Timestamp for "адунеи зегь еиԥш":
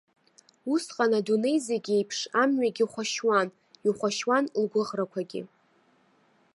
1.19-2.19